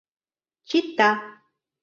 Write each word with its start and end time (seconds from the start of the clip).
Чита. 0.67 1.09